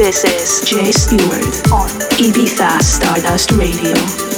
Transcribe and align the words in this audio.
This 0.00 0.24
is 0.24 0.66
Jay 0.66 0.92
Stewart 0.92 1.70
on 1.70 1.90
Ibiza 2.16 2.80
Stardust 2.80 3.52
Radio. 3.52 4.29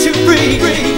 set 0.00 0.06
you 0.06 0.26
free. 0.26 0.58
free. 0.58 0.93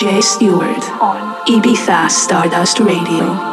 Jay 0.00 0.22
Stewart 0.22 0.82
on 1.02 1.44
Ibiza 1.44 2.08
Stardust 2.08 2.80
Radio. 2.80 3.49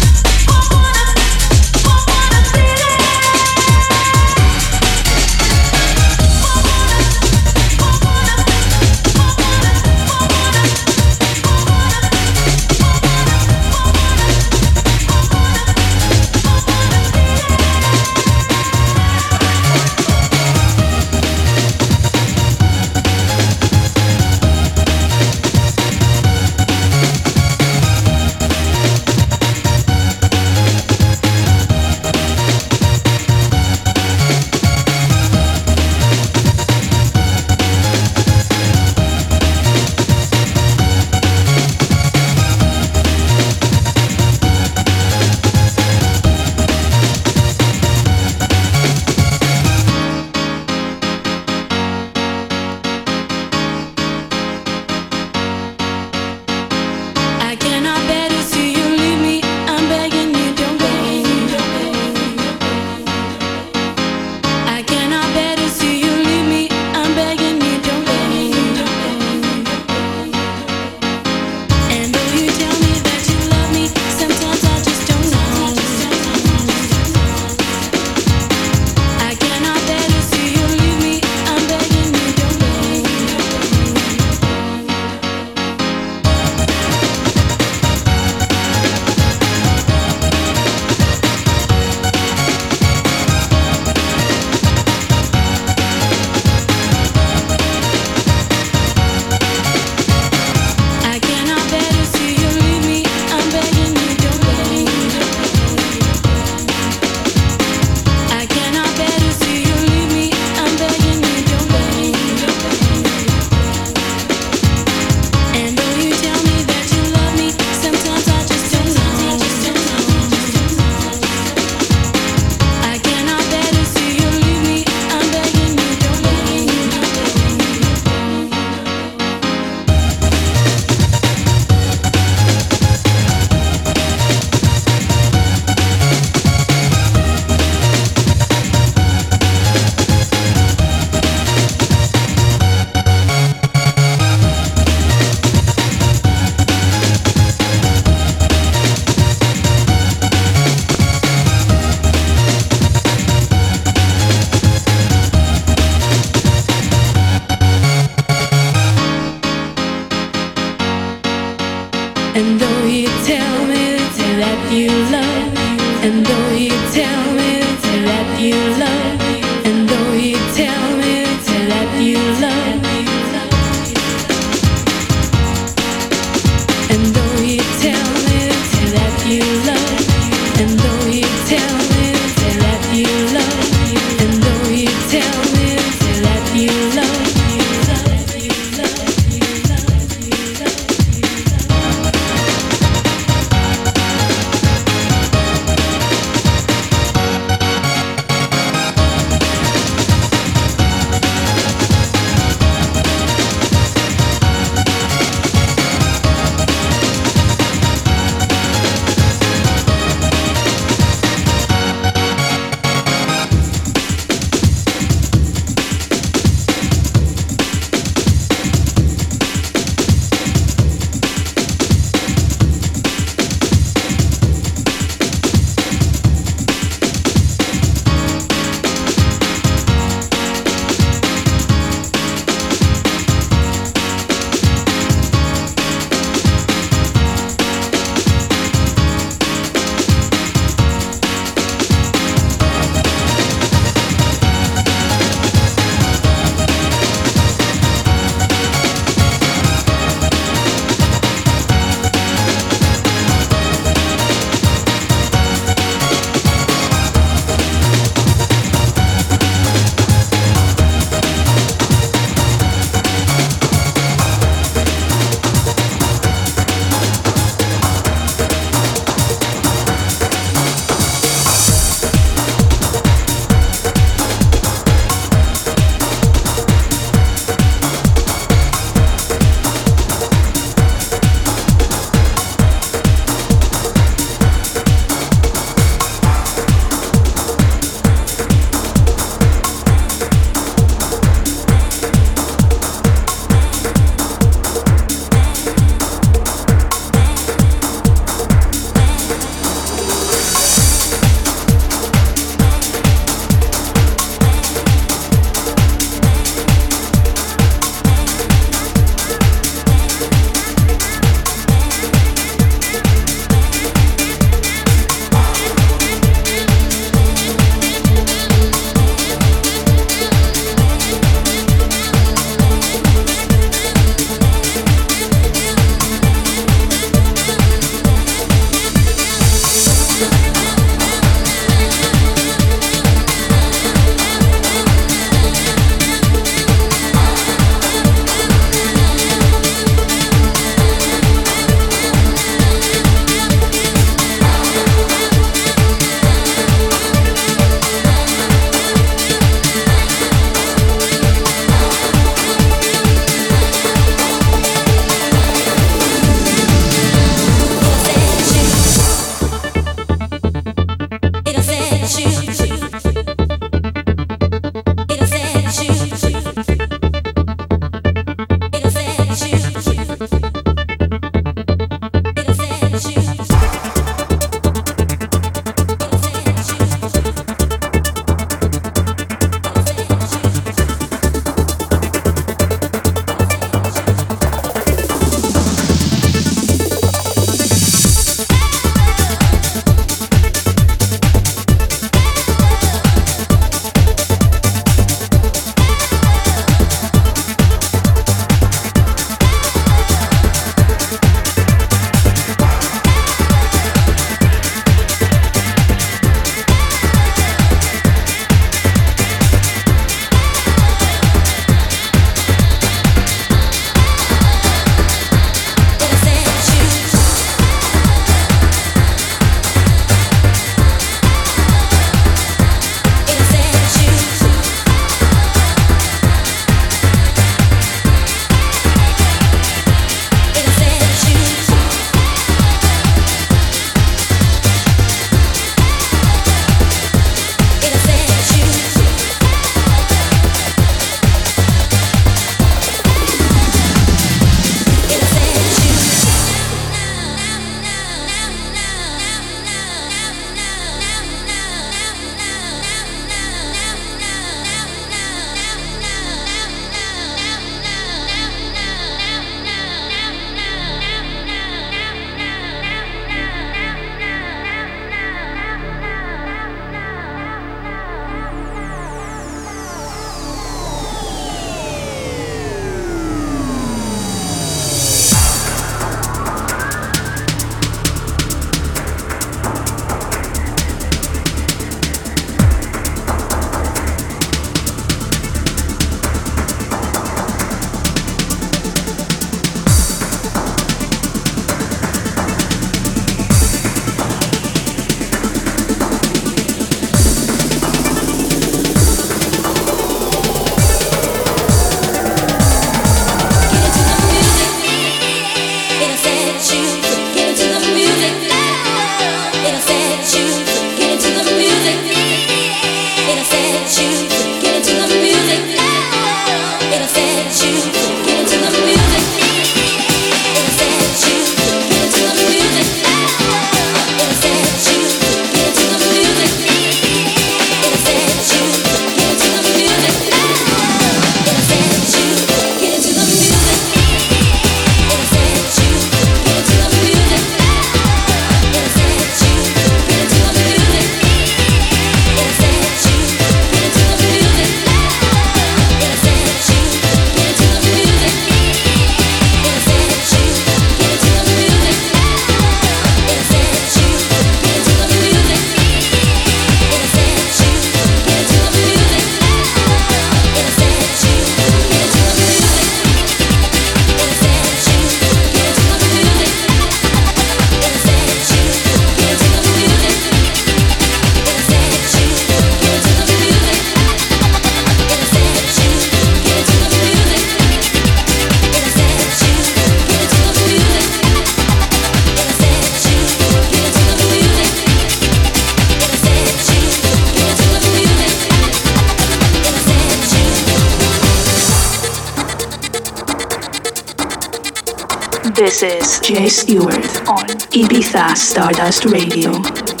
This 595.55 595.83
is 595.83 596.19
Jay 596.21 596.47
Stewart 596.47 597.27
on 597.27 597.45
Ibiza 597.73 598.37
Stardust 598.37 599.05
Radio. 599.05 600.00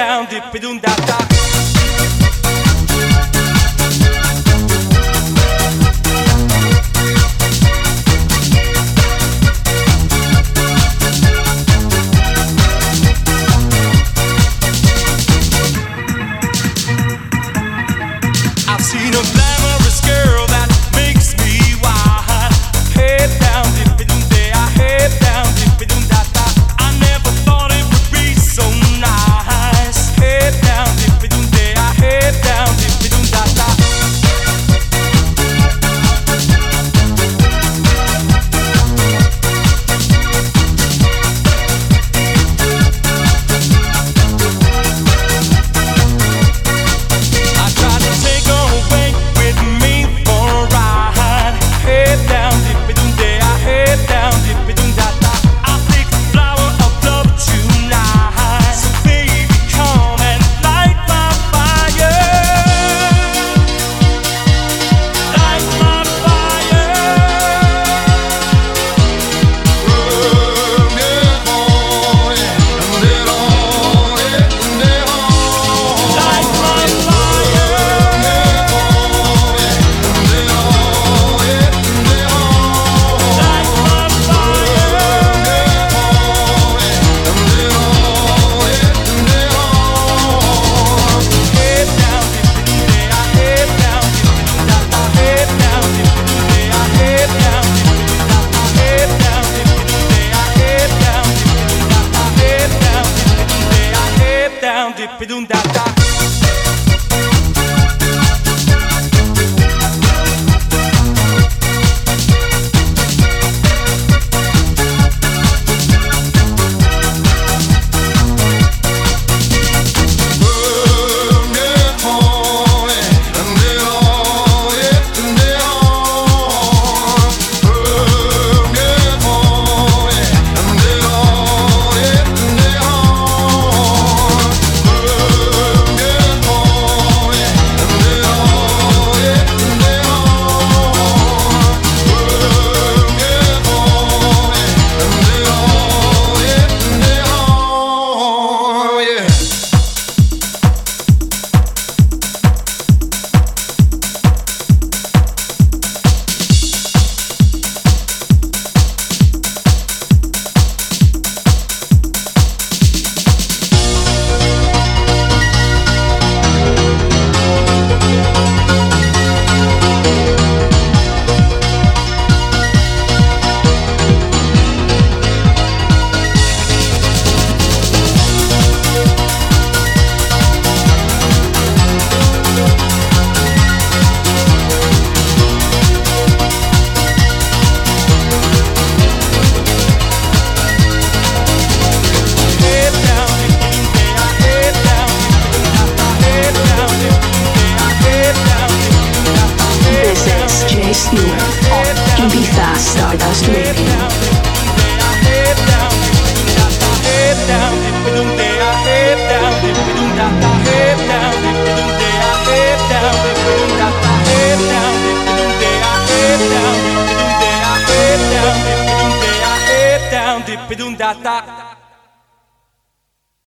Down, 0.00 0.24
dip 0.30 0.54
it 0.54 0.64
down, 0.64 0.78
da 0.78 0.96
da. 1.06 2.29